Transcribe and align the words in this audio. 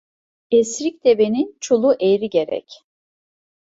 Esrik 0.51 1.03
devenin 1.05 1.57
çulu 1.59 1.95
eğri 1.99 2.29
gerek. 2.29 2.85